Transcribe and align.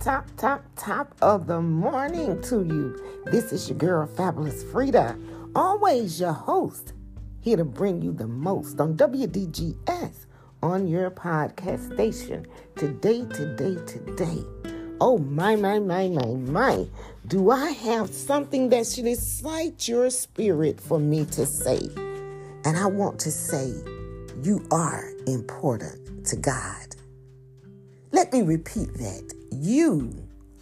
top, 0.00 0.28
top, 0.36 0.64
top 0.76 1.14
of 1.20 1.46
the 1.46 1.60
morning 1.60 2.40
to 2.42 2.62
you. 2.62 3.22
This 3.26 3.52
is 3.52 3.68
your 3.68 3.78
girl, 3.78 4.06
Fabulous 4.06 4.62
Frida, 4.62 5.18
always 5.56 6.20
your 6.20 6.32
host, 6.32 6.92
here 7.40 7.56
to 7.56 7.64
bring 7.64 8.00
you 8.00 8.12
the 8.12 8.26
most 8.26 8.80
on 8.80 8.96
WDGS 8.96 10.26
on 10.62 10.86
your 10.86 11.10
podcast 11.10 11.92
station. 11.94 12.46
Today, 12.76 13.24
today, 13.26 13.74
today. 13.86 14.44
Oh, 15.00 15.18
my, 15.18 15.56
my, 15.56 15.78
my, 15.80 16.08
my, 16.08 16.26
my. 16.26 16.86
Do 17.26 17.50
I 17.50 17.70
have 17.70 18.10
something 18.10 18.68
that 18.70 18.86
should 18.86 19.06
excite 19.06 19.88
your 19.88 20.10
spirit 20.10 20.80
for 20.80 21.00
me 21.00 21.24
to 21.26 21.44
say? 21.44 21.80
And 22.64 22.76
I 22.76 22.86
want 22.86 23.18
to 23.20 23.32
say, 23.32 23.74
you 24.42 24.64
are 24.70 25.10
important 25.26 26.26
to 26.26 26.36
God. 26.36 26.86
Let 28.12 28.32
me 28.32 28.42
repeat 28.42 28.94
that. 28.94 29.37
You 29.50 30.14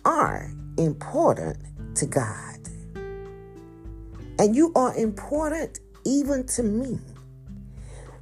are 0.04 0.50
important 0.78 1.58
to 1.96 2.06
God. 2.06 2.58
And 4.38 4.54
you 4.54 4.72
are 4.74 4.94
important 4.96 5.80
even 6.04 6.46
to 6.48 6.62
me. 6.62 6.98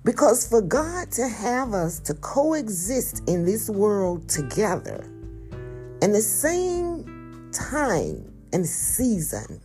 Because 0.05 0.47
for 0.47 0.61
God 0.61 1.11
to 1.13 1.27
have 1.27 1.73
us 1.73 1.99
to 2.01 2.15
coexist 2.15 3.23
in 3.29 3.45
this 3.45 3.71
world 3.71 4.29
together 4.29 5.05
in 6.03 6.13
the 6.13 6.21
same 6.21 7.51
time 7.53 8.31
and 8.53 8.67
season, 8.67 9.61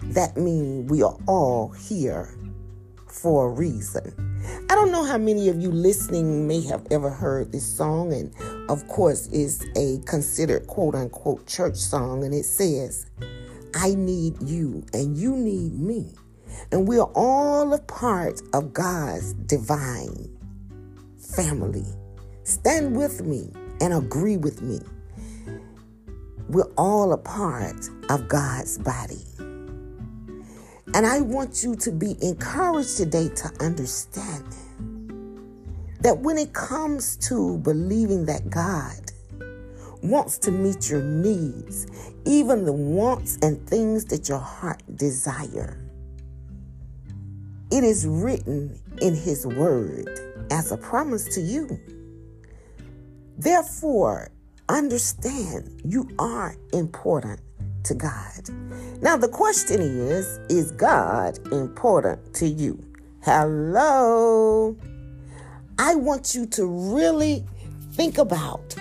that 0.00 0.36
means 0.36 0.90
we 0.90 1.02
are 1.02 1.16
all 1.26 1.68
here 1.68 2.34
for 3.06 3.48
a 3.48 3.50
reason. 3.50 4.12
I 4.70 4.74
don't 4.74 4.92
know 4.92 5.04
how 5.04 5.18
many 5.18 5.48
of 5.48 5.60
you 5.60 5.70
listening 5.70 6.46
may 6.46 6.62
have 6.62 6.86
ever 6.90 7.10
heard 7.10 7.52
this 7.52 7.66
song, 7.66 8.12
and 8.12 8.32
of 8.68 8.86
course, 8.88 9.26
is 9.28 9.66
a 9.76 9.98
considered 10.06 10.66
quote 10.66 10.94
unquote 10.94 11.46
church 11.46 11.76
song, 11.76 12.24
and 12.24 12.34
it 12.34 12.44
says, 12.44 13.06
I 13.74 13.94
need 13.94 14.42
you 14.42 14.84
and 14.92 15.16
you 15.16 15.36
need 15.36 15.78
me. 15.78 16.12
And 16.72 16.88
we 16.88 16.98
are 16.98 17.10
all 17.14 17.72
a 17.72 17.78
part 17.78 18.40
of 18.52 18.72
God's 18.72 19.34
divine 19.34 20.28
family. 21.16 21.84
Stand 22.44 22.96
with 22.96 23.24
me 23.24 23.52
and 23.80 23.92
agree 23.92 24.36
with 24.36 24.62
me. 24.62 24.80
We're 26.48 26.72
all 26.76 27.12
a 27.12 27.18
part 27.18 27.88
of 28.08 28.28
God's 28.28 28.78
body. 28.78 29.24
And 30.94 31.06
I 31.06 31.20
want 31.20 31.62
you 31.62 31.76
to 31.76 31.92
be 31.92 32.16
encouraged 32.22 32.96
today 32.96 33.28
to 33.28 33.52
understand 33.60 34.44
that 36.00 36.18
when 36.18 36.38
it 36.38 36.52
comes 36.52 37.16
to 37.28 37.58
believing 37.58 38.24
that 38.26 38.50
God 38.50 39.10
wants 40.02 40.38
to 40.38 40.50
meet 40.50 40.88
your 40.88 41.02
needs, 41.02 41.86
even 42.24 42.64
the 42.64 42.72
wants 42.72 43.38
and 43.42 43.64
things 43.68 44.04
that 44.06 44.28
your 44.28 44.38
heart 44.38 44.82
desire, 44.94 45.78
it 47.70 47.84
is 47.84 48.06
written 48.06 48.78
in 49.02 49.14
His 49.14 49.46
Word 49.46 50.08
as 50.50 50.72
a 50.72 50.76
promise 50.76 51.34
to 51.34 51.40
you. 51.40 51.78
Therefore, 53.36 54.30
understand 54.68 55.80
you 55.84 56.08
are 56.18 56.56
important 56.72 57.40
to 57.84 57.94
God. 57.94 58.48
Now, 59.00 59.16
the 59.16 59.28
question 59.28 59.80
is 59.80 60.38
Is 60.48 60.72
God 60.72 61.38
important 61.52 62.34
to 62.34 62.48
you? 62.48 62.82
Hello? 63.22 64.76
I 65.80 65.94
want 65.94 66.34
you 66.34 66.44
to 66.46 66.66
really 66.66 67.46
think 67.92 68.18
about 68.18 68.74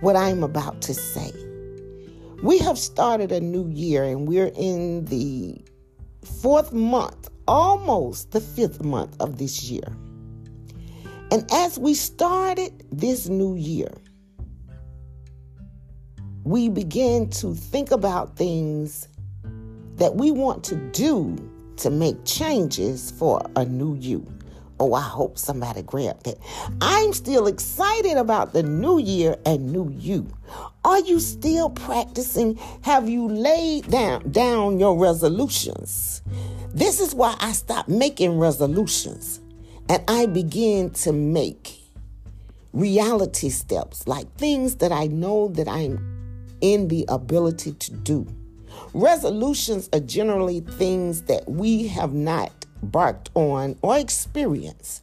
what 0.00 0.14
I'm 0.14 0.44
about 0.44 0.80
to 0.82 0.94
say. 0.94 1.32
We 2.40 2.58
have 2.58 2.78
started 2.78 3.32
a 3.32 3.40
new 3.40 3.68
year 3.68 4.04
and 4.04 4.28
we're 4.28 4.52
in 4.54 5.06
the 5.06 5.60
fourth 6.40 6.72
month, 6.72 7.30
almost 7.48 8.30
the 8.30 8.40
fifth 8.40 8.84
month 8.84 9.16
of 9.18 9.38
this 9.38 9.64
year. 9.64 9.96
And 11.32 11.50
as 11.50 11.80
we 11.80 11.94
started 11.94 12.84
this 12.92 13.28
new 13.28 13.56
year, 13.56 13.92
we 16.44 16.68
begin 16.68 17.28
to 17.30 17.54
think 17.56 17.90
about 17.90 18.36
things 18.36 19.08
that 19.96 20.14
we 20.14 20.30
want 20.30 20.62
to 20.62 20.76
do 20.92 21.36
to 21.78 21.90
make 21.90 22.24
changes 22.24 23.10
for 23.10 23.44
a 23.56 23.64
new 23.64 23.96
you. 23.96 24.24
Oh, 24.78 24.92
I 24.92 25.00
hope 25.00 25.38
somebody 25.38 25.82
grabbed 25.82 26.26
it. 26.26 26.38
I'm 26.82 27.14
still 27.14 27.46
excited 27.46 28.18
about 28.18 28.52
the 28.52 28.62
new 28.62 28.98
year 28.98 29.36
and 29.46 29.72
new 29.72 29.90
you. 29.90 30.28
Are 30.84 31.00
you 31.00 31.18
still 31.18 31.70
practicing? 31.70 32.56
Have 32.82 33.08
you 33.08 33.26
laid 33.26 33.90
down, 33.90 34.30
down 34.30 34.78
your 34.78 34.98
resolutions? 34.98 36.20
This 36.74 37.00
is 37.00 37.14
why 37.14 37.36
I 37.40 37.52
stopped 37.52 37.88
making 37.88 38.38
resolutions 38.38 39.40
and 39.88 40.02
I 40.08 40.26
begin 40.26 40.90
to 40.90 41.12
make 41.12 41.80
reality 42.74 43.48
steps, 43.48 44.06
like 44.06 44.30
things 44.36 44.76
that 44.76 44.92
I 44.92 45.06
know 45.06 45.48
that 45.48 45.68
I'm 45.68 45.98
in 46.60 46.88
the 46.88 47.06
ability 47.08 47.72
to 47.72 47.92
do. 47.92 48.26
Resolutions 48.92 49.88
are 49.94 50.00
generally 50.00 50.60
things 50.60 51.22
that 51.22 51.48
we 51.48 51.86
have 51.88 52.12
not 52.12 52.65
barked 52.82 53.30
on 53.34 53.76
or 53.82 53.98
experienced. 53.98 55.02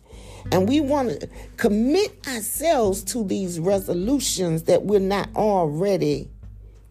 And 0.52 0.68
we 0.68 0.82
want 0.82 1.22
to 1.22 1.30
commit 1.58 2.28
ourselves 2.28 3.04
to 3.06 3.24
these 3.24 3.60
resolutions 3.60 4.64
that 4.64 4.84
we're 4.84 5.00
not 5.00 5.30
already 5.36 6.30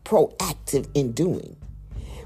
proactive 0.04 0.88
in 0.94 1.12
doing. 1.12 1.56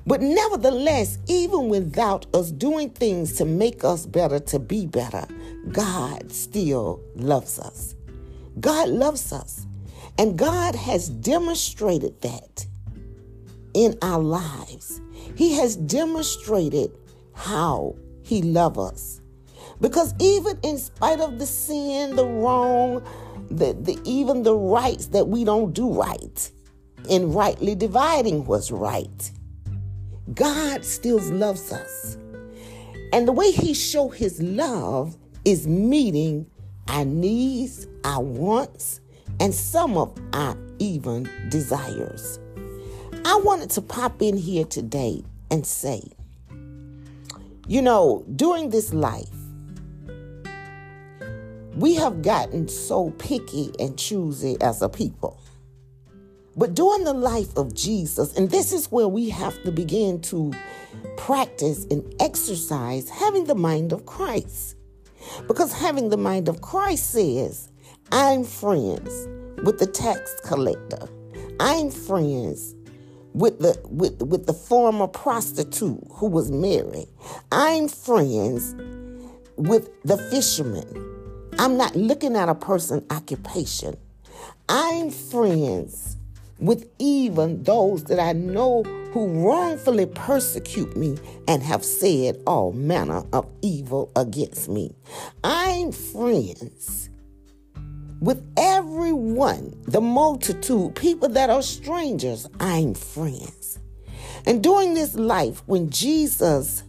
But 0.07 0.21
nevertheless, 0.21 1.19
even 1.27 1.69
without 1.69 2.27
us 2.33 2.53
doing 2.53 2.91
things 2.91 3.35
to 3.39 3.45
make 3.45 3.83
us 3.83 4.07
better, 4.07 4.39
to 4.39 4.61
be 4.61 4.87
better, 4.87 5.27
God 5.73 6.31
still 6.31 7.01
loves 7.17 7.59
us. 7.59 7.97
God 8.61 8.89
loves 8.89 9.33
us. 9.33 9.67
And 10.17 10.39
God 10.39 10.75
has 10.77 11.09
demonstrated 11.09 12.21
that 12.23 12.67
in 13.75 13.99
our 14.01 14.23
lives. 14.23 15.01
He 15.35 15.55
has 15.55 15.77
demonstrated 15.77 16.93
how 17.35 17.97
He 18.27 18.43
loves 18.43 18.79
us. 18.79 19.21
Because 19.81 20.13
even 20.19 20.59
in 20.65 20.79
spite 20.79 21.21
of 21.21 21.39
the 21.39 21.47
sin, 21.47 22.17
the 22.17 22.27
wrong, 22.27 23.07
the, 23.51 23.73
the 23.73 24.01
even 24.05 24.43
the 24.43 24.57
rights 24.57 25.07
that 25.09 25.29
we 25.29 25.45
don't 25.45 25.73
do 25.73 25.93
right, 25.93 26.51
in 27.09 27.33
rightly 27.33 27.77
dividing 27.77 28.45
what's 28.45 28.73
right, 28.73 29.31
God 30.35 30.85
still 30.85 31.21
loves 31.21 31.73
us. 31.73 32.17
And 33.13 33.29
the 33.29 33.33
way 33.33 33.53
He 33.53 33.75
show 33.75 34.09
His 34.09 34.43
love 34.43 35.17
is 35.45 35.69
meeting 35.69 36.51
our 36.89 37.05
needs, 37.05 37.87
our 38.03 38.25
wants, 38.25 39.01
and 39.39 39.55
some 39.55 39.97
of 39.97 40.13
our 40.33 40.59
even 40.81 41.31
desires. 41.49 42.41
I 43.25 43.41
wanted 43.45 43.71
to 43.71 43.83
pop 43.83 44.21
in 44.21 44.37
here 44.37 44.65
today 44.65 45.23
and 45.49 45.65
say, 45.65 46.03
you 47.69 47.83
know, 47.83 48.25
during 48.37 48.71
this 48.71 48.95
life, 48.95 49.29
we 51.75 51.95
have 51.95 52.23
gotten 52.23 52.69
so 52.69 53.11
picky 53.19 53.73
and 53.81 53.99
choosy 53.99 54.57
as 54.61 54.83
a 54.83 54.89
people. 54.89 55.41
But 56.57 56.75
during 56.75 57.03
the 57.03 57.13
life 57.13 57.55
of 57.57 57.75
Jesus, 57.75 58.37
and 58.37 58.51
this 58.51 58.73
is 58.73 58.91
where 58.93 59.09
we 59.09 59.29
have 59.31 59.61
to 59.65 59.73
begin 59.73 60.21
to 60.23 60.53
practice 61.17 61.87
and 61.91 62.15
exercise 62.21 63.11
having 63.11 63.45
the 63.45 63.55
mind 63.57 63.93
of 63.93 64.07
Christ. 64.07 64.77
Because 65.49 65.73
having 65.73 66.09
the 66.09 66.17
mind 66.17 66.49
of 66.49 66.63
Christ 66.63 67.11
says, 67.11 67.73
I'm 68.13 68.45
friends 68.45 69.27
with 69.65 69.81
the 69.81 69.87
tax 69.87 70.41
collector. 70.45 71.09
I'm 71.59 71.91
friends 71.91 72.76
with 73.37 73.59
the 73.59 73.79
with 73.91 74.23
with 74.23 74.47
the 74.47 74.55
former 74.55 75.07
prostitute 75.07 76.03
who 76.11 76.27
was 76.27 76.51
married. 76.51 77.07
I'm 77.53 77.87
friends 77.87 78.75
with 79.57 79.91
the 80.05 80.17
fisherman. 80.31 80.89
I'm 81.59 81.77
not 81.77 81.95
looking 81.95 82.35
at 82.35 82.49
a 82.49 82.55
person's 82.55 83.05
occupation. 83.11 83.97
I'm 84.71 85.11
friends 85.11 86.17
with 86.59 86.89
even 86.99 87.63
those 87.63 88.05
that 88.05 88.19
I 88.19 88.33
know 88.33 88.85
who 89.13 89.27
wrongfully 89.47 90.07
persecute 90.07 90.97
me 90.97 91.19
and 91.47 91.63
have 91.63 91.85
said 91.85 92.43
all 92.47 92.73
manner 92.73 93.23
of 93.35 93.47
evil 93.61 94.11
against 94.17 94.71
me. 94.71 94.95
I'm 95.45 95.93
friends 95.93 97.11
with 98.21 98.43
everyone, 98.57 99.75
the 99.85 100.01
multitude, 100.01 100.95
people 100.95 101.29
that 101.31 101.51
are 101.51 101.63
strangers, 101.63 102.49
I'm 102.61 102.95
friends. 102.95 103.79
And 104.47 104.63
during 104.63 104.95
this 104.95 105.15
life, 105.15 105.63
when 105.67 105.91
Jesus 105.91 106.85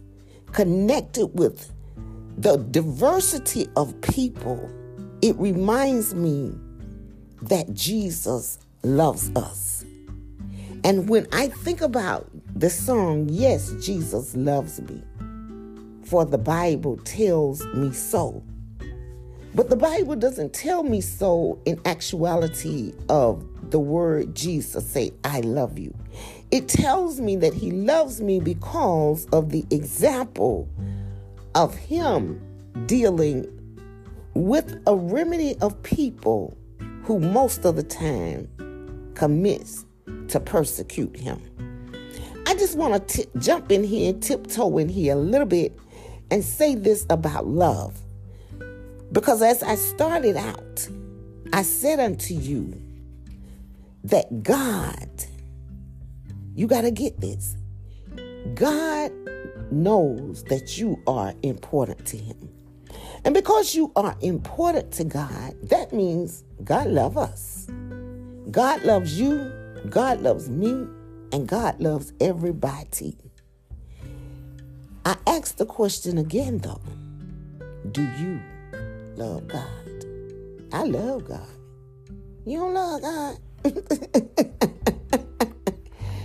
connected 0.52 1.26
with 1.26 1.70
the 2.38 2.56
diversity 2.56 3.66
of 3.76 4.00
people, 4.00 4.70
it 5.22 5.36
reminds 5.36 6.14
me 6.14 6.54
that 7.42 7.74
Jesus 7.74 8.58
loves 8.82 9.30
us. 9.36 9.84
And 10.84 11.08
when 11.08 11.26
I 11.32 11.48
think 11.48 11.80
about 11.80 12.30
the 12.54 12.70
song, 12.70 13.28
Yes, 13.28 13.72
Jesus 13.80 14.36
Loves 14.36 14.80
Me, 14.80 15.02
for 16.04 16.24
the 16.24 16.38
Bible 16.38 16.96
tells 16.98 17.64
me 17.74 17.92
so. 17.92 18.42
But 19.54 19.70
the 19.70 19.76
Bible 19.76 20.16
doesn't 20.16 20.52
tell 20.52 20.82
me 20.82 21.00
so 21.00 21.60
in 21.64 21.80
actuality 21.84 22.92
of 23.08 23.44
the 23.70 23.80
word 23.80 24.34
Jesus 24.34 24.86
say, 24.86 25.12
I 25.24 25.40
love 25.40 25.78
you. 25.78 25.94
It 26.50 26.68
tells 26.68 27.20
me 27.20 27.36
that 27.36 27.54
he 27.54 27.70
loves 27.70 28.20
me 28.20 28.40
because 28.40 29.26
of 29.26 29.50
the 29.50 29.64
example 29.70 30.68
of 31.54 31.74
him 31.74 32.40
dealing 32.86 33.46
with 34.34 34.80
a 34.86 34.94
remedy 34.94 35.56
of 35.60 35.82
people 35.82 36.56
who 37.02 37.18
most 37.18 37.64
of 37.64 37.76
the 37.76 37.82
time 37.82 38.48
commits 39.14 39.84
to 40.28 40.38
persecute 40.38 41.16
him. 41.16 41.42
I 42.46 42.54
just 42.54 42.76
want 42.76 43.08
to 43.08 43.28
jump 43.38 43.72
in 43.72 43.82
here 43.82 44.10
and 44.12 44.22
tiptoe 44.22 44.78
in 44.78 44.88
here 44.88 45.14
a 45.14 45.18
little 45.18 45.46
bit 45.46 45.78
and 46.30 46.44
say 46.44 46.74
this 46.74 47.06
about 47.10 47.46
love. 47.46 48.00
Because 49.12 49.42
as 49.42 49.62
I 49.62 49.74
started 49.74 50.36
out, 50.36 50.88
I 51.52 51.62
said 51.62 51.98
unto 51.98 52.34
you 52.34 52.80
that 54.04 54.42
God, 54.42 55.08
you 56.54 56.66
got 56.66 56.82
to 56.82 56.90
get 56.90 57.20
this. 57.20 57.56
God 58.54 59.12
knows 59.70 60.44
that 60.44 60.78
you 60.78 61.02
are 61.06 61.34
important 61.42 62.06
to 62.06 62.16
him. 62.16 62.50
And 63.24 63.34
because 63.34 63.74
you 63.74 63.92
are 63.96 64.16
important 64.20 64.92
to 64.92 65.04
God, 65.04 65.54
that 65.64 65.92
means 65.92 66.44
God 66.64 66.88
loves 66.88 67.16
us. 67.16 67.66
God 68.50 68.82
loves 68.82 69.18
you, 69.18 69.52
God 69.90 70.20
loves 70.20 70.48
me, 70.48 70.86
and 71.32 71.46
God 71.46 71.80
loves 71.80 72.12
everybody. 72.20 73.16
I 75.04 75.16
ask 75.26 75.56
the 75.56 75.66
question 75.66 76.18
again 76.18 76.58
though 76.58 76.80
Do 77.92 78.02
you 78.02 78.40
love 79.18 79.48
God? 79.48 79.66
I 80.72 80.84
love 80.84 81.26
God. 81.26 81.40
You 82.46 82.58
don't 82.58 82.74
love 82.74 83.02
God? 83.02 83.36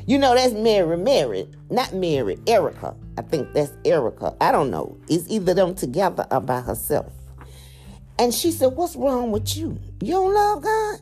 you 0.05 0.19
know, 0.19 0.35
that's 0.35 0.53
Mary, 0.53 0.95
Mary, 0.95 1.49
not 1.71 1.91
Mary, 1.93 2.37
Erica. 2.45 2.95
I 3.17 3.23
think 3.23 3.51
that's 3.53 3.73
Erica. 3.83 4.35
I 4.39 4.51
don't 4.51 4.69
know. 4.69 4.95
It's 5.09 5.27
either 5.27 5.55
them 5.55 5.73
together 5.73 6.27
or 6.29 6.39
by 6.39 6.61
herself. 6.61 7.11
And 8.19 8.31
she 8.31 8.51
said, 8.51 8.67
What's 8.67 8.95
wrong 8.95 9.31
with 9.31 9.57
you? 9.57 9.79
You 9.99 10.11
don't 10.11 10.31
love 10.33 10.61
God? 10.61 10.99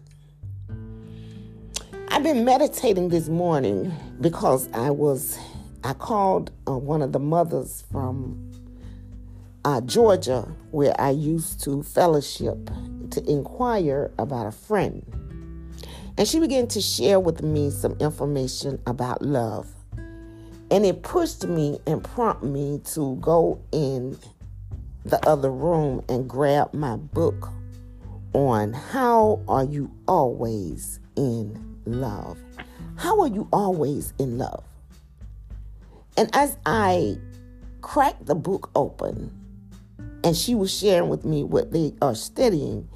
I've 2.07 2.23
been 2.23 2.45
meditating 2.45 3.09
this 3.09 3.27
morning 3.27 3.91
because 4.21 4.69
I 4.73 4.91
was, 4.91 5.37
I 5.83 5.91
called 5.93 6.51
uh, 6.67 6.77
one 6.77 7.01
of 7.01 7.11
the 7.11 7.19
mothers 7.19 7.83
from 7.91 8.50
uh, 9.65 9.81
Georgia, 9.81 10.47
where 10.71 10.99
I 10.99 11.11
used 11.11 11.63
to 11.63 11.83
fellowship, 11.83 12.69
to 13.11 13.23
inquire 13.29 14.11
about 14.17 14.47
a 14.47 14.51
friend. 14.51 15.05
And 16.17 16.27
she 16.27 16.39
began 16.39 16.67
to 16.67 16.81
share 16.81 17.19
with 17.19 17.41
me 17.41 17.69
some 17.69 17.93
information 17.99 18.81
about 18.85 19.21
love. 19.21 19.67
And 20.71 20.85
it 20.85 21.03
pushed 21.03 21.45
me 21.45 21.79
and 21.85 22.03
prompted 22.03 22.47
me 22.47 22.79
to 22.93 23.15
go 23.17 23.61
in 23.71 24.17
the 25.03 25.25
other 25.27 25.51
room 25.51 26.03
and 26.07 26.29
grab 26.29 26.73
my 26.73 26.95
book 26.95 27.49
on 28.33 28.71
how 28.71 29.41
are 29.47 29.65
you 29.65 29.91
always 30.07 30.99
in 31.15 31.77
love? 31.85 32.37
How 32.95 33.19
are 33.21 33.27
you 33.27 33.47
always 33.51 34.13
in 34.19 34.37
love? 34.37 34.63
And 36.17 36.29
as 36.33 36.57
I 36.65 37.17
cracked 37.81 38.25
the 38.25 38.35
book 38.35 38.69
open, 38.75 39.40
and 40.23 40.35
she 40.35 40.55
was 40.55 40.75
sharing 40.75 41.09
with 41.09 41.25
me 41.25 41.43
what 41.43 41.71
they 41.71 41.93
are 42.01 42.15
studying, 42.15 42.87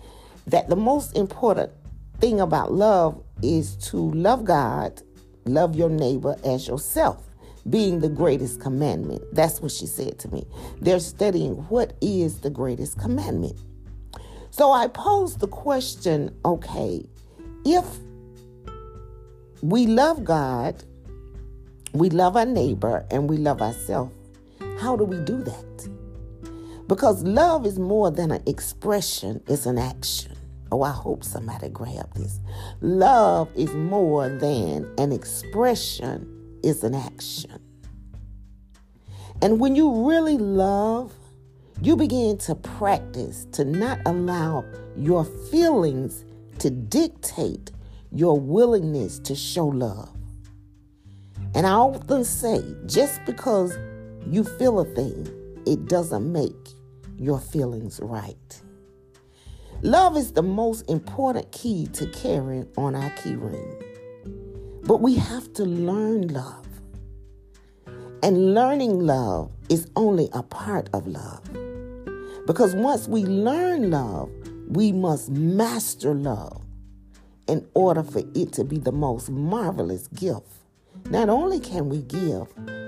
that 0.47 0.69
the 0.69 0.75
most 0.75 1.17
important 1.17 1.71
thing 2.19 2.39
about 2.39 2.71
love 2.71 3.21
is 3.41 3.75
to 3.75 3.97
love 3.97 4.45
God, 4.45 5.01
love 5.45 5.75
your 5.75 5.89
neighbor 5.89 6.35
as 6.43 6.67
yourself, 6.67 7.23
being 7.69 7.99
the 7.99 8.09
greatest 8.09 8.61
commandment. 8.61 9.23
That's 9.33 9.59
what 9.59 9.71
she 9.71 9.87
said 9.87 10.19
to 10.19 10.29
me. 10.29 10.45
They're 10.81 10.99
studying 10.99 11.53
what 11.69 11.93
is 12.01 12.41
the 12.41 12.49
greatest 12.49 12.99
commandment. 12.99 13.59
So 14.51 14.71
I 14.71 14.87
posed 14.87 15.39
the 15.39 15.47
question 15.47 16.33
okay, 16.45 17.05
if 17.65 17.85
we 19.61 19.87
love 19.87 20.23
God, 20.23 20.83
we 21.93 22.09
love 22.09 22.35
our 22.37 22.45
neighbor, 22.45 23.05
and 23.09 23.29
we 23.29 23.37
love 23.37 23.61
ourselves. 23.61 24.13
How 24.79 24.95
do 24.95 25.03
we 25.03 25.17
do 25.17 25.41
that? 25.43 25.94
Because 26.87 27.23
love 27.23 27.65
is 27.65 27.79
more 27.79 28.11
than 28.11 28.31
an 28.31 28.43
expression, 28.45 29.41
it's 29.47 29.65
an 29.65 29.77
action. 29.77 30.37
Oh, 30.71 30.83
I 30.83 30.91
hope 30.91 31.23
somebody 31.23 31.69
grabbed 31.69 32.15
this. 32.15 32.39
Love 32.81 33.49
is 33.55 33.73
more 33.73 34.29
than 34.29 34.91
an 34.97 35.11
expression, 35.11 36.59
it's 36.63 36.83
an 36.83 36.93
action. 36.93 37.59
And 39.41 39.59
when 39.59 39.75
you 39.75 40.07
really 40.07 40.37
love, 40.37 41.13
you 41.81 41.95
begin 41.95 42.37
to 42.39 42.55
practice 42.55 43.45
to 43.53 43.65
not 43.65 43.99
allow 44.05 44.63
your 44.95 45.25
feelings 45.25 46.23
to 46.59 46.69
dictate 46.69 47.71
your 48.11 48.39
willingness 48.39 49.19
to 49.19 49.35
show 49.35 49.67
love. 49.67 50.15
And 51.53 51.65
I 51.65 51.71
often 51.71 52.23
say, 52.23 52.61
just 52.85 53.23
because 53.25 53.77
you 54.29 54.43
feel 54.43 54.79
a 54.79 54.85
thing, 54.85 55.27
it 55.65 55.87
doesn't 55.87 56.31
make 56.31 56.74
your 57.17 57.39
feelings 57.39 57.99
right. 58.01 58.61
Love 59.81 60.17
is 60.17 60.33
the 60.33 60.41
most 60.41 60.89
important 60.89 61.51
key 61.51 61.87
to 61.93 62.07
carrying 62.07 62.67
on 62.77 62.95
our 62.95 63.09
key 63.11 63.35
ring. 63.35 63.75
But 64.83 65.01
we 65.01 65.15
have 65.15 65.51
to 65.53 65.63
learn 65.63 66.27
love. 66.29 66.65
And 68.23 68.53
learning 68.53 68.99
love 68.99 69.51
is 69.69 69.89
only 69.95 70.29
a 70.33 70.43
part 70.43 70.89
of 70.93 71.07
love. 71.07 71.43
Because 72.47 72.73
once 72.75 73.07
we 73.07 73.23
learn 73.23 73.91
love, 73.91 74.31
we 74.67 74.91
must 74.91 75.29
master 75.29 76.13
love 76.13 76.61
in 77.47 77.67
order 77.73 78.03
for 78.03 78.23
it 78.33 78.53
to 78.53 78.63
be 78.63 78.77
the 78.77 78.91
most 78.91 79.29
marvelous 79.29 80.07
gift. 80.07 80.47
Not 81.09 81.29
only 81.29 81.59
can 81.59 81.89
we 81.89 82.01
give, 82.01 82.47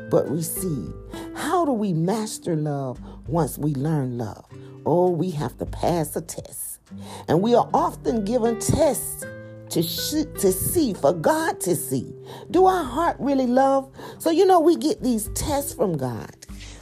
but 0.09 0.29
receive. 0.29 0.93
How 1.35 1.65
do 1.65 1.71
we 1.71 1.93
master 1.93 2.55
love 2.55 2.99
once 3.27 3.57
we 3.57 3.73
learn 3.75 4.17
love? 4.17 4.45
Oh, 4.85 5.09
we 5.09 5.31
have 5.31 5.57
to 5.57 5.65
pass 5.65 6.15
a 6.15 6.21
test. 6.21 6.79
And 7.27 7.41
we 7.41 7.55
are 7.55 7.69
often 7.73 8.23
given 8.23 8.59
tests 8.59 9.25
to, 9.69 9.83
sh- 9.83 10.25
to 10.39 10.51
see, 10.51 10.93
for 10.93 11.13
God 11.13 11.59
to 11.61 11.75
see. 11.75 12.13
Do 12.51 12.65
our 12.65 12.83
heart 12.83 13.17
really 13.19 13.47
love? 13.47 13.91
So, 14.19 14.29
you 14.31 14.45
know, 14.45 14.59
we 14.59 14.75
get 14.75 15.03
these 15.03 15.29
tests 15.35 15.73
from 15.73 15.97
God 15.97 16.35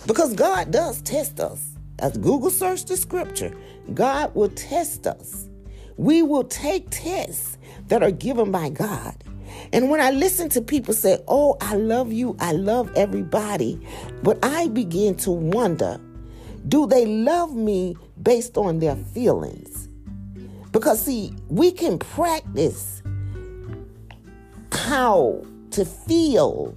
because 0.06 0.34
God 0.34 0.72
does 0.72 1.02
test 1.02 1.40
us. 1.40 1.76
As 2.00 2.18
Google 2.18 2.50
search 2.50 2.86
the 2.86 2.98
scripture, 2.98 3.56
God 3.94 4.36
will 4.36 4.50
test 4.50 5.08
us. 5.08 5.50
We 5.98 6.22
will 6.22 6.44
take 6.44 6.90
tests 6.90 7.58
that 7.88 8.04
are 8.04 8.12
given 8.12 8.52
by 8.52 8.70
God. 8.70 9.16
And 9.72 9.90
when 9.90 10.02
I 10.02 10.12
listen 10.12 10.50
to 10.50 10.62
people 10.62 10.94
say, 10.94 11.18
Oh, 11.28 11.58
I 11.62 11.76
love 11.76 12.12
you, 12.12 12.36
I 12.40 12.52
love 12.52 12.92
everybody, 12.96 13.80
but 14.22 14.38
I 14.44 14.68
begin 14.68 15.16
to 15.18 15.32
wonder, 15.32 16.00
do 16.68 16.88
they 16.88 17.06
love 17.06 17.56
me 17.56 17.96
based 18.22 18.58
on 18.58 18.80
their 18.80 18.96
feelings? 18.96 19.88
Because, 20.72 21.02
see, 21.02 21.34
we 21.48 21.72
can 21.72 22.00
practice 22.00 23.02
how 24.72 25.42
to 25.72 25.86
feel, 25.86 26.76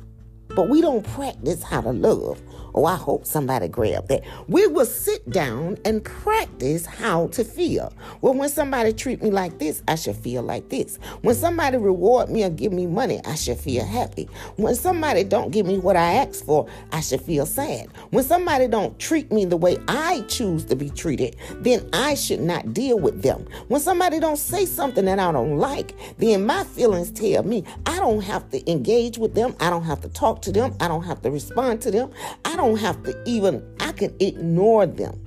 but 0.48 0.68
we 0.68 0.80
don't 0.80 1.04
practice 1.04 1.62
how 1.62 1.80
to 1.80 1.92
love. 1.92 2.40
Oh, 2.78 2.84
I 2.84 2.94
hope 2.94 3.26
somebody 3.26 3.66
grabbed 3.66 4.06
that. 4.06 4.22
We 4.46 4.68
will 4.68 4.86
sit 4.86 5.28
down 5.28 5.78
and 5.84 6.04
practice 6.04 6.86
how 6.86 7.26
to 7.32 7.42
feel. 7.42 7.92
Well, 8.20 8.34
when 8.34 8.48
somebody 8.48 8.92
treat 8.92 9.20
me 9.20 9.32
like 9.32 9.58
this, 9.58 9.82
I 9.88 9.96
should 9.96 10.14
feel 10.14 10.44
like 10.44 10.68
this. 10.68 10.96
When 11.22 11.34
somebody 11.34 11.76
reward 11.76 12.30
me 12.30 12.44
or 12.44 12.50
give 12.50 12.72
me 12.72 12.86
money, 12.86 13.20
I 13.24 13.34
should 13.34 13.58
feel 13.58 13.84
happy. 13.84 14.28
When 14.54 14.76
somebody 14.76 15.24
don't 15.24 15.50
give 15.50 15.66
me 15.66 15.78
what 15.78 15.96
I 15.96 16.18
asked 16.24 16.46
for, 16.46 16.68
I 16.92 17.00
should 17.00 17.20
feel 17.20 17.46
sad. 17.46 17.88
When 18.10 18.22
somebody 18.22 18.68
don't 18.68 18.96
treat 19.00 19.32
me 19.32 19.44
the 19.44 19.56
way 19.56 19.78
I 19.88 20.20
choose 20.28 20.64
to 20.66 20.76
be 20.76 20.88
treated, 20.88 21.34
then 21.56 21.90
I 21.92 22.14
should 22.14 22.42
not 22.42 22.74
deal 22.74 23.00
with 23.00 23.22
them. 23.22 23.44
When 23.66 23.80
somebody 23.80 24.20
don't 24.20 24.36
say 24.36 24.66
something 24.66 25.04
that 25.06 25.18
I 25.18 25.32
don't 25.32 25.58
like, 25.58 25.96
then 26.18 26.46
my 26.46 26.62
feelings 26.62 27.10
tell 27.10 27.42
me 27.42 27.64
I 27.86 27.96
don't 27.96 28.20
have 28.20 28.48
to 28.50 28.70
engage 28.70 29.18
with 29.18 29.34
them. 29.34 29.56
I 29.58 29.68
don't 29.68 29.82
have 29.82 30.00
to 30.02 30.08
talk 30.08 30.42
to 30.42 30.52
them. 30.52 30.76
I 30.78 30.86
don't 30.86 31.02
have 31.02 31.22
to 31.22 31.30
respond 31.32 31.80
to 31.82 31.90
them. 31.90 32.12
I 32.44 32.54
don't 32.54 32.67
don't 32.68 32.78
have 32.80 33.02
to 33.02 33.22
even, 33.24 33.64
I 33.80 33.92
can 33.92 34.14
ignore 34.20 34.84
them. 34.84 35.18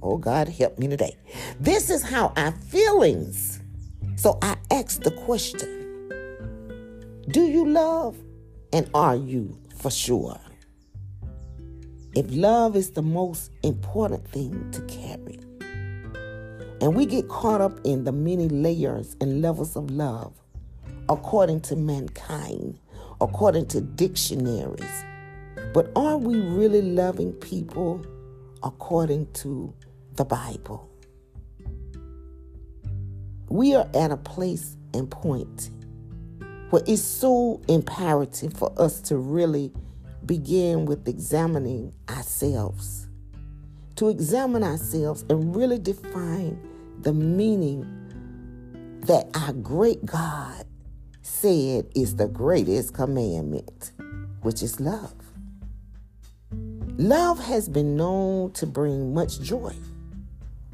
Oh, 0.00 0.16
God, 0.16 0.48
help 0.48 0.78
me 0.78 0.86
today. 0.86 1.16
This 1.58 1.90
is 1.90 2.02
how 2.02 2.32
I 2.36 2.52
feelings. 2.52 3.60
So 4.16 4.38
I 4.42 4.56
ask 4.70 5.02
the 5.02 5.10
question 5.10 5.68
Do 7.28 7.42
you 7.42 7.68
love? 7.68 8.16
And 8.72 8.88
are 8.94 9.16
you 9.16 9.58
for 9.76 9.90
sure? 9.90 10.40
If 12.14 12.26
love 12.30 12.76
is 12.76 12.92
the 12.92 13.02
most 13.02 13.50
important 13.64 14.28
thing 14.28 14.70
to 14.70 14.80
carry, 14.82 15.40
and 16.80 16.94
we 16.94 17.06
get 17.06 17.28
caught 17.28 17.60
up 17.60 17.78
in 17.84 18.04
the 18.04 18.12
many 18.12 18.48
layers 18.48 19.16
and 19.20 19.42
levels 19.42 19.76
of 19.76 19.90
love, 19.90 20.32
according 21.08 21.60
to 21.62 21.76
mankind, 21.76 22.78
according 23.20 23.66
to 23.66 23.80
dictionaries, 23.80 25.04
but 25.72 25.90
are 25.96 26.18
we 26.18 26.38
really 26.38 26.82
loving 26.82 27.32
people 27.32 28.04
according 28.62 29.32
to 29.32 29.72
the 30.16 30.24
Bible? 30.24 30.90
We 33.48 33.74
are 33.74 33.88
at 33.94 34.10
a 34.10 34.16
place 34.16 34.76
and 34.92 35.10
point 35.10 35.70
where 36.70 36.82
it's 36.86 37.02
so 37.02 37.60
imperative 37.68 38.54
for 38.54 38.72
us 38.78 39.00
to 39.02 39.16
really 39.16 39.72
begin 40.26 40.84
with 40.84 41.08
examining 41.08 41.92
ourselves, 42.08 43.08
to 43.96 44.08
examine 44.08 44.62
ourselves 44.62 45.24
and 45.28 45.54
really 45.54 45.78
define 45.78 46.60
the 47.00 47.12
meaning 47.12 47.86
that 49.06 49.28
our 49.34 49.52
great 49.52 50.04
God 50.06 50.64
said 51.22 51.88
is 51.94 52.16
the 52.16 52.28
greatest 52.28 52.94
commandment, 52.94 53.92
which 54.42 54.62
is 54.62 54.80
love. 54.80 55.21
Love 56.98 57.42
has 57.42 57.70
been 57.70 57.96
known 57.96 58.52
to 58.52 58.66
bring 58.66 59.14
much 59.14 59.40
joy, 59.40 59.74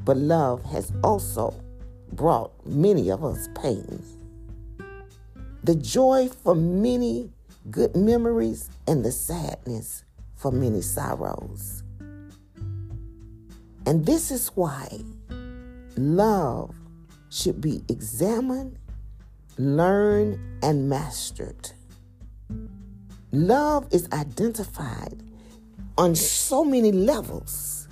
but 0.03 0.17
love 0.17 0.61
has 0.65 0.91
also 1.01 1.55
brought 2.11 2.51
many 2.65 3.09
of 3.09 3.23
us 3.23 3.47
pain. 3.55 4.03
The 5.63 5.75
joy 5.75 6.27
for 6.27 6.55
many 6.55 7.31
good 7.71 7.95
memories 7.95 8.69
and 8.85 9.05
the 9.05 9.13
sadness 9.13 10.03
for 10.35 10.51
many 10.51 10.81
sorrows. 10.81 11.83
And 13.85 14.05
this 14.05 14.29
is 14.29 14.49
why 14.55 14.99
love 15.95 16.75
should 17.29 17.61
be 17.61 17.81
examined, 17.87 18.77
learned, 19.57 20.37
and 20.61 20.89
mastered. 20.89 21.71
Love 23.31 23.87
is 23.91 24.09
identified 24.11 25.23
on 25.99 26.15
so 26.15 26.63
many 26.63 26.93
levels, 26.93 27.89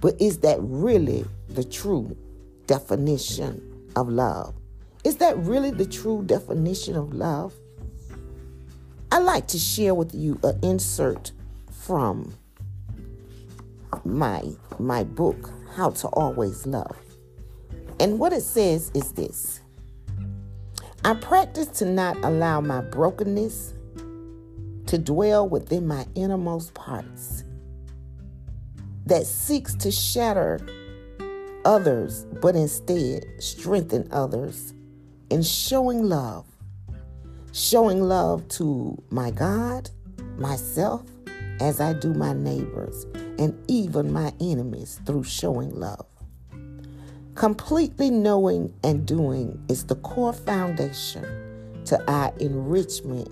but 0.00 0.18
is 0.20 0.38
that 0.38 0.56
really 0.60 1.26
the 1.48 1.64
true 1.64 2.16
definition 2.66 3.90
of 3.96 4.08
love? 4.08 4.54
Is 5.02 5.16
that 5.16 5.36
really 5.38 5.72
the 5.72 5.84
true 5.84 6.22
definition 6.24 6.94
of 6.94 7.12
love? 7.12 7.52
I 9.10 9.18
like 9.18 9.48
to 9.48 9.58
share 9.58 9.94
with 9.94 10.14
you 10.14 10.38
an 10.44 10.60
insert 10.62 11.32
from 11.72 12.34
my 14.04 14.42
my 14.78 15.02
book, 15.02 15.50
How 15.74 15.90
to 15.90 16.08
Always 16.08 16.66
Love. 16.66 16.96
And 17.98 18.20
what 18.20 18.32
it 18.32 18.42
says 18.42 18.92
is 18.94 19.10
this. 19.12 19.60
I 21.04 21.14
practice 21.14 21.66
to 21.78 21.84
not 21.84 22.16
allow 22.22 22.60
my 22.60 22.80
brokenness 22.80 23.74
to 24.88 24.98
dwell 24.98 25.48
within 25.48 25.86
my 25.86 26.06
innermost 26.14 26.74
parts 26.74 27.44
that 29.06 29.24
seeks 29.26 29.74
to 29.76 29.90
shatter 29.90 30.60
others, 31.64 32.26
but 32.42 32.54
instead 32.54 33.24
strengthen 33.38 34.08
others 34.10 34.74
in 35.30 35.42
showing 35.42 36.02
love 36.02 36.44
showing 37.52 38.02
love 38.02 38.46
to 38.48 38.96
my 39.10 39.30
God, 39.30 39.90
myself, 40.36 41.02
as 41.60 41.80
I 41.80 41.92
do 41.92 42.14
my 42.14 42.32
neighbors, 42.32 43.04
and 43.38 43.58
even 43.68 44.12
my 44.12 44.32
enemies 44.40 45.00
through 45.06 45.24
showing 45.24 45.74
love. 45.74 46.06
Completely 47.34 48.10
knowing 48.10 48.72
and 48.84 49.06
doing 49.06 49.64
is 49.68 49.84
the 49.84 49.96
core 49.96 50.32
foundation 50.32 51.82
to 51.84 52.00
our 52.10 52.32
enrichment 52.38 53.28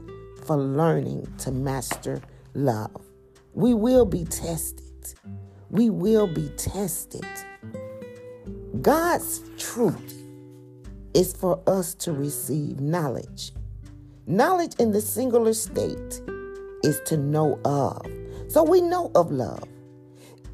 for 0.47 0.57
learning 0.57 1.33
to 1.38 1.50
master 1.50 2.23
love. 2.55 3.05
We 3.55 3.75
will 3.75 4.07
be 4.07 4.25
tested. 4.25 5.15
We 5.71 5.91
will 5.91 6.26
be 6.26 6.49
tested. 6.57 7.26
God's 8.81 9.43
truth 9.59 10.15
is 11.15 11.33
for 11.33 11.62
us 11.67 11.95
to 11.95 12.12
receive 12.12 12.81
knowledge 12.81 13.53
Knowledge 14.29 14.75
in 14.81 14.91
the 14.91 15.00
singular 15.00 15.53
state 15.55 16.21
is 16.83 17.00
to 17.05 17.17
know 17.17 17.61
of. 17.65 18.05
So 18.49 18.65
we 18.65 18.81
know 18.81 19.12
of 19.15 19.31
love. 19.31 19.62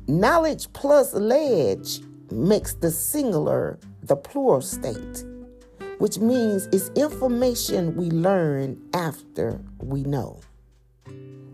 Knowledge 0.09 0.71
plus 0.75 1.15
ledge 1.15 2.01
makes 2.31 2.75
the 2.75 2.91
singular 2.91 3.79
the 4.03 4.15
plural 4.15 4.61
state, 4.61 5.25
which 6.03 6.19
means 6.19 6.67
it's 6.73 6.91
information 6.97 7.95
we 7.95 8.11
learn 8.11 8.77
after 8.93 9.61
we 9.79 10.03
know. 10.03 10.41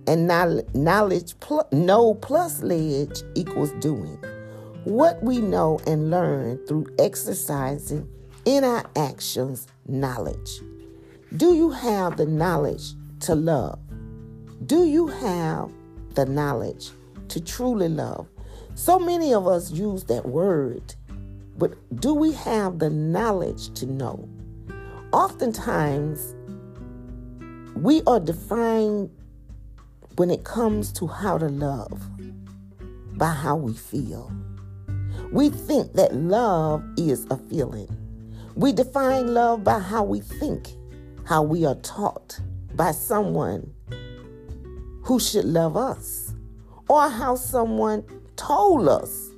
And 0.07 0.27
knowledge 0.27 1.39
plus 1.41 1.67
know 1.71 2.15
plus 2.15 2.63
ledge 2.63 3.21
equals 3.35 3.73
doing. 3.73 4.19
What 4.85 5.23
we 5.23 5.43
know 5.43 5.81
and 5.87 6.11
learn 6.11 6.67
through 6.67 6.87
exercising 6.99 8.09
in 8.47 8.65
our 8.65 8.87
actions 8.97 9.67
knowledge. 9.87 10.63
Do 11.37 11.55
you 11.55 11.69
have 11.69 12.17
the 12.17 12.25
knowledge 12.25 12.95
to 13.21 13.35
love? 13.35 13.79
Do 14.65 14.87
you 14.87 15.09
have 15.09 15.71
the 16.15 16.25
knowledge 16.25 16.89
to 17.29 17.39
truly 17.39 17.91
love? 17.91 18.27
So 18.77 18.99
many 18.99 19.35
of 19.35 19.47
us 19.47 19.71
use 19.73 20.05
that 20.05 20.25
word, 20.25 20.95
but 21.59 21.75
do 22.01 22.15
we 22.15 22.33
have 22.33 22.79
the 22.79 22.89
knowledge 22.89 23.75
to 23.75 23.85
know? 23.85 24.27
Oftentimes, 25.13 26.35
we 27.75 28.03
are 28.07 28.21
defined 28.21 29.11
when 30.17 30.31
it 30.31 30.45
comes 30.45 30.93
to 30.93 31.07
how 31.07 31.39
to 31.39 31.49
love 31.49 32.03
by 33.17 33.31
how 33.31 33.57
we 33.57 33.73
feel. 33.73 34.31
We 35.33 35.49
think 35.49 35.95
that 35.95 36.15
love 36.15 36.85
is 36.99 37.27
a 37.31 37.39
feeling. 37.39 37.89
We 38.55 38.73
define 38.73 39.33
love 39.33 39.65
by 39.65 39.79
how 39.79 40.05
we 40.05 40.21
think 40.21 40.69
how 41.25 41.43
we 41.43 41.65
are 41.65 41.77
taught 41.77 42.39
by 42.75 42.93
someone 42.93 43.73
who 45.05 45.19
should 45.19 45.45
love 45.47 45.77
us, 45.77 46.35
or 46.89 47.09
how 47.09 47.35
someone 47.35 48.05
told 48.37 48.89
us 48.89 49.31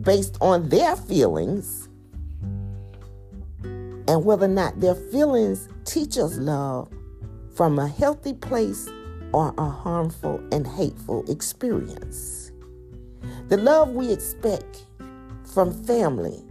based 0.00 0.36
on 0.40 0.68
their 0.68 0.96
feelings, 0.96 1.81
and 4.08 4.24
whether 4.24 4.46
or 4.46 4.48
not 4.48 4.80
their 4.80 4.94
feelings 4.94 5.68
teach 5.84 6.18
us 6.18 6.36
love 6.36 6.88
from 7.54 7.78
a 7.78 7.88
healthy 7.88 8.34
place 8.34 8.88
or 9.32 9.54
a 9.58 9.68
harmful 9.68 10.42
and 10.52 10.66
hateful 10.66 11.24
experience. 11.30 12.52
The 13.48 13.56
love 13.56 13.90
we 13.90 14.12
expect 14.12 14.86
from 15.44 15.72
family 15.84 16.42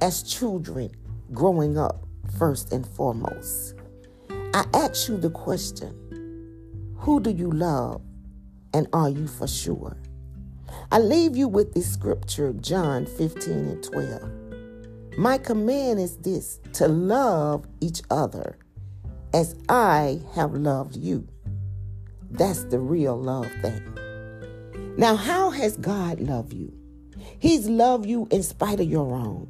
as 0.00 0.22
children 0.22 0.90
growing 1.32 1.78
up, 1.78 2.06
first 2.38 2.72
and 2.72 2.86
foremost. 2.86 3.74
I 4.54 4.64
ask 4.74 5.08
you 5.08 5.16
the 5.16 5.30
question 5.30 6.94
Who 6.98 7.20
do 7.20 7.30
you 7.30 7.50
love 7.50 8.02
and 8.72 8.86
are 8.92 9.10
you 9.10 9.26
for 9.26 9.48
sure? 9.48 9.96
I 10.90 10.98
leave 10.98 11.36
you 11.36 11.48
with 11.48 11.74
this 11.74 11.92
scripture, 11.92 12.52
John 12.54 13.06
15 13.06 13.52
and 13.52 13.82
12. 13.82 14.43
My 15.16 15.38
command 15.38 16.00
is 16.00 16.16
this 16.18 16.58
to 16.74 16.88
love 16.88 17.66
each 17.80 18.02
other 18.10 18.58
as 19.32 19.54
I 19.68 20.20
have 20.34 20.54
loved 20.54 20.96
you. 20.96 21.28
That's 22.30 22.64
the 22.64 22.80
real 22.80 23.16
love 23.16 23.48
thing. 23.62 24.94
Now, 24.96 25.14
how 25.14 25.50
has 25.50 25.76
God 25.76 26.18
loved 26.18 26.52
you? 26.52 26.72
He's 27.38 27.68
loved 27.68 28.06
you 28.06 28.26
in 28.32 28.42
spite 28.42 28.80
of 28.80 28.90
your 28.90 29.04
wrong. 29.04 29.48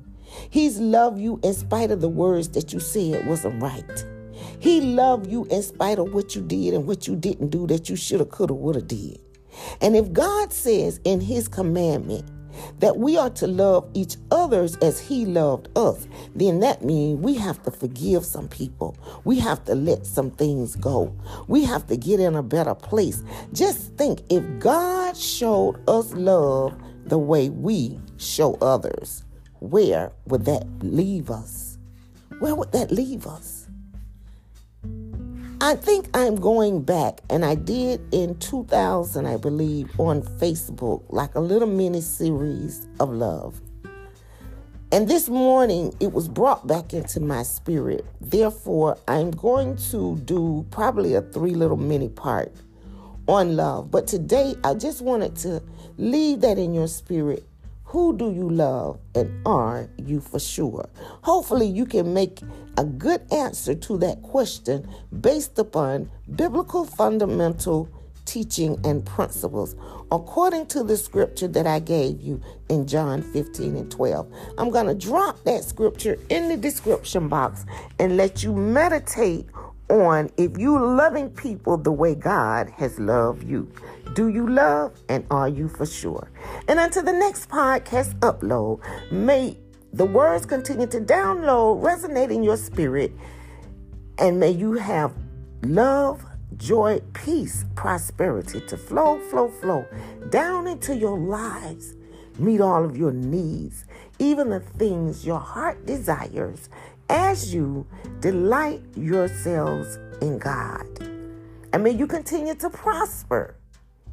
He's 0.51 0.79
loved 0.79 1.19
you 1.19 1.41
in 1.43 1.55
spite 1.55 1.91
of 1.91 2.03
the 2.03 2.09
words 2.11 2.51
that 2.51 2.73
you 2.75 2.81
said 2.81 3.27
wasn't 3.27 3.63
right. 3.63 4.05
He 4.59 4.81
loved 4.83 5.27
you 5.27 5.47
in 5.47 5.63
spite 5.63 5.99
of 5.99 6.13
what 6.13 6.35
you 6.35 6.43
did 6.43 6.75
and 6.75 6.87
what 6.87 7.07
you 7.07 7.17
didn't 7.17 7.49
do 7.49 7.67
that 7.69 7.89
you 7.89 7.97
should 7.97 8.21
have, 8.21 8.31
could 8.31 8.51
have, 8.51 8.59
would 8.59 8.75
have 8.75 8.89
did. 8.89 9.19
And 9.81 9.97
if 9.97 10.13
God 10.13 10.53
says 10.53 11.01
in 11.05 11.21
his 11.21 11.49
commandment 11.49 12.31
that 12.79 12.97
we 12.97 13.17
are 13.17 13.31
to 13.31 13.47
love 13.47 13.89
each 13.95 14.17
others 14.31 14.77
as 14.77 15.01
he 15.01 15.25
loved 15.27 15.69
us, 15.77 16.07
then 16.35 16.61
that 16.61 16.85
means 16.85 17.21
we 17.21 17.35
have 17.35 17.63
to 17.65 17.71
forgive 17.71 18.25
some 18.25 18.49
people. 18.49 18.97
We 19.25 19.39
have 19.41 19.65
to 19.65 19.75
let 19.75 20.07
some 20.07 20.31
things 20.31 20.77
go. 20.77 21.15
We 21.49 21.65
have 21.65 21.87
to 21.89 21.97
get 21.97 22.21
in 22.21 22.35
a 22.35 22.43
better 22.43 22.75
place. 22.75 23.23
Just 23.53 23.95
think 23.97 24.23
if 24.31 24.43
God 24.59 25.17
showed 25.17 25.83
us 25.89 26.13
love 26.15 26.75
the 27.07 27.19
way 27.19 27.49
we 27.51 27.99
show 28.17 28.55
others, 28.61 29.25
where 29.61 30.13
would 30.27 30.45
that 30.45 30.67
leave 30.81 31.31
us? 31.31 31.79
Where 32.39 32.55
would 32.55 32.73
that 32.73 32.91
leave 32.91 33.27
us? 33.27 33.69
I 35.65 35.77
think 35.77 36.11
I'm 36.13 36.35
going 36.37 36.83
back, 36.83 37.23
and 37.31 37.43
I 37.43 37.55
did 37.55 38.03
in 38.13 38.39
2000, 38.39 39.25
I 39.25 39.39
believe, 39.39 39.99
on 39.99 40.21
Facebook, 40.21 41.03
like 41.09 41.35
a 41.37 41.41
little 41.41 41.67
mini 41.67 42.03
series 42.03 42.87
of 43.01 43.09
love. 43.09 43.63
And 44.93 45.09
this 45.09 45.31
morning, 45.31 45.95
it 46.01 46.13
was 46.13 46.29
brought 46.29 46.67
back 46.67 46.93
into 46.93 47.19
my 47.19 47.45
spirit. 47.45 48.05
Therefore, 48.21 48.99
I'm 49.09 49.31
going 49.31 49.77
to 49.91 50.19
do 50.27 50.67
probably 50.71 51.15
a 51.15 51.23
three 51.23 51.55
little 51.55 51.79
mini 51.79 52.11
part 52.11 52.53
on 53.27 53.57
love. 53.57 53.91
But 53.91 54.07
today, 54.07 54.57
I 54.65 54.75
just 54.75 55.01
wanted 55.01 55.35
to 55.37 55.63
leave 55.97 56.43
that 56.43 56.59
in 56.59 56.75
your 56.75 56.89
spirit. 56.89 57.49
Who 57.95 58.17
do 58.17 58.33
you 58.33 58.51
love, 58.51 58.99
and 59.15 59.31
are 59.47 59.89
you 60.05 60.19
for 60.19 60.41
sure? 60.41 60.89
Hopefully, 61.23 61.69
you 61.69 61.87
can 61.87 62.13
make 62.13 62.41
a 62.77 62.83
good 62.83 63.23
answer 63.33 63.73
to 63.73 63.99
that 63.99 64.21
question 64.21 64.89
based 65.21 65.61
upon 65.61 66.11
biblical 66.35 66.87
fundamental 66.87 67.89
teaching 68.25 68.81
and 68.85 69.07
principles 69.07 69.77
according 70.11 70.67
to 70.67 70.83
the 70.83 70.97
scripture 70.97 71.47
that 71.47 71.69
I 71.69 71.79
gave 71.79 72.21
you 72.21 72.41
in 72.69 72.89
John 72.89 73.23
15 73.23 73.77
and 73.77 73.91
12. 73.93 74.27
I'm 74.59 74.71
going 74.71 74.87
to 74.87 74.95
drop 74.95 75.45
that 75.45 75.63
scripture 75.63 76.19
in 76.31 76.49
the 76.49 76.57
description 76.57 77.29
box 77.29 77.65
and 78.01 78.17
let 78.17 78.43
you 78.43 78.53
meditate 78.53 79.47
on 79.89 80.31
if 80.37 80.59
you 80.59 80.79
loving 80.79 81.31
people 81.31 81.77
the 81.77 81.93
way 81.93 82.15
God 82.15 82.71
has 82.71 82.99
loved 82.99 83.45
you. 83.45 83.71
Do 84.15 84.29
you 84.29 84.49
love 84.49 84.93
and 85.09 85.25
are 85.31 85.49
you 85.49 85.69
for 85.69 85.87
sure? 85.87 86.31
And 86.69 86.79
until 86.79 87.03
the 87.03 87.13
next 87.13 87.49
podcast 87.49 88.19
upload, 88.21 88.81
may 89.11 89.59
the 89.93 90.05
words 90.05 90.47
continue 90.47 90.87
to 90.89 91.01
download, 91.01 91.83
resonate 91.83 92.33
in 92.33 92.43
your 92.43 92.57
spirit, 92.57 93.13
and 94.19 94.41
may 94.41 94.51
you 94.51 94.73
have 94.75 95.13
love, 95.63 96.25
joy, 96.57 97.01
peace, 97.13 97.65
prosperity 97.75 98.61
to 98.63 98.77
flow, 98.77 99.19
flow, 99.31 99.49
flow 99.49 99.87
down 100.31 100.67
into 100.67 100.97
your 100.97 101.19
lives. 101.19 101.95
Meet 102.39 102.61
all 102.61 102.85
of 102.85 102.97
your 102.97 103.13
needs, 103.13 103.85
even 104.19 104.51
the 104.51 104.59
things 104.59 105.25
your 105.25 105.39
heart 105.39 105.87
desires, 105.87 106.69
as 107.09 107.55
you 107.55 107.87
delight 108.21 108.83
yourselves 108.97 109.99
in 110.21 110.39
God. 110.39 110.87
And 111.73 111.83
may 111.83 111.91
you 111.91 112.07
continue 112.07 112.55
to 112.55 112.71
prosper 112.71 113.57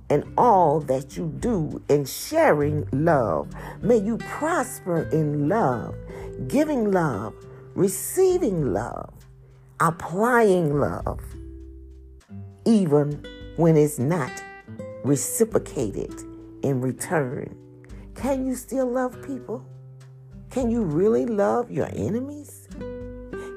in 0.10 0.33
all 0.38 0.79
that 0.81 1.15
you 1.15 1.33
do 1.39 1.81
in 1.88 2.05
sharing 2.05 2.88
love. 2.91 3.48
May 3.81 3.98
you 3.98 4.17
prosper 4.17 5.03
in 5.12 5.48
love, 5.48 5.95
giving 6.48 6.91
love, 6.91 7.33
receiving 7.75 8.74
love, 8.74 9.13
applying 9.79 10.79
love 10.79 11.21
even 12.65 13.25
when 13.55 13.75
it's 13.75 14.00
not 14.00 14.31
reciprocated 15.03 16.13
in 16.63 16.81
return. 16.81 17.55
Can 18.15 18.45
you 18.45 18.55
still 18.55 18.89
love 18.89 19.21
people? 19.25 19.65
Can 20.50 20.69
you 20.69 20.83
really 20.83 21.25
love 21.25 21.71
your 21.71 21.89
enemies? 21.93 22.60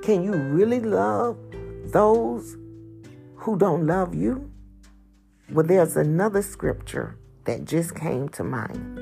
Can 0.04 0.22
you 0.22 0.32
really 0.32 0.80
love 0.80 1.38
those 1.86 2.58
who 3.36 3.56
don't 3.56 3.86
love 3.86 4.14
you? 4.14 4.50
Well, 5.50 5.64
there's 5.64 5.96
another 5.96 6.42
scripture 6.42 7.16
that 7.46 7.64
just 7.64 7.94
came 7.94 8.28
to 8.28 8.44
mind. 8.44 8.98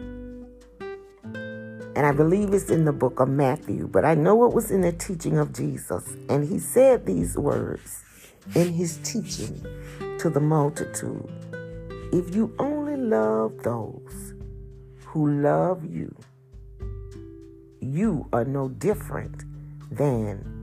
And 1.97 2.07
I 2.07 2.13
believe 2.13 2.55
it's 2.55 2.71
in 2.71 2.85
the 2.85 2.93
book 2.93 3.19
of 3.19 3.29
Matthew, 3.29 3.89
but 3.89 4.05
I 4.05 4.15
know 4.15 4.45
it 4.45 4.53
was 4.55 4.71
in 4.71 4.83
the 4.83 4.93
teaching 4.93 5.39
of 5.39 5.53
Jesus. 5.53 6.09
And 6.29 6.49
he 6.49 6.61
said 6.61 7.05
these 7.05 7.37
words 7.37 8.05
in 8.55 8.73
his 8.73 8.99
teaching 8.99 9.61
to 10.21 10.31
the 10.31 10.39
multitude. 10.39 11.29
If 12.13 12.33
you 12.33 12.55
only 12.61 12.97
love 12.97 13.61
those 13.65 14.35
who 15.07 15.43
love 15.43 15.85
you, 15.85 16.15
you 17.81 18.29
are 18.33 18.45
no 18.45 18.69
different 18.69 19.43
than 19.91 20.62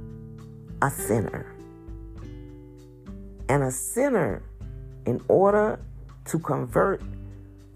a 0.82 0.90
sinner. 0.90 1.46
And 3.48 3.64
a 3.64 3.72
sinner, 3.72 4.44
in 5.06 5.22
order 5.28 5.80
to 6.26 6.40
convert 6.40 7.02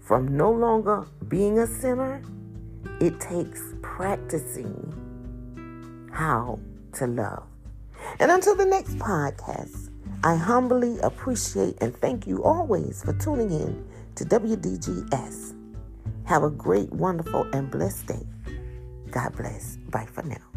from 0.00 0.36
no 0.36 0.50
longer 0.50 1.06
being 1.28 1.58
a 1.58 1.66
sinner, 1.66 2.22
it 3.00 3.18
takes 3.20 3.60
practicing 3.82 4.92
how 6.12 6.58
to 6.92 7.06
love. 7.06 7.44
And 8.20 8.30
until 8.30 8.54
the 8.54 8.66
next 8.66 8.96
podcast, 8.98 9.90
I 10.22 10.36
humbly 10.36 10.98
appreciate 11.00 11.76
and 11.80 11.94
thank 11.96 12.26
you 12.26 12.44
always 12.44 13.02
for 13.02 13.12
tuning 13.14 13.50
in 13.50 13.86
to 14.14 14.24
WDGS. 14.24 15.54
Have 16.24 16.42
a 16.42 16.50
great, 16.50 16.90
wonderful, 16.92 17.46
and 17.52 17.70
blessed 17.70 18.06
day. 18.06 18.26
God 19.10 19.36
bless. 19.36 19.76
Bye 19.90 20.06
for 20.06 20.22
now. 20.22 20.53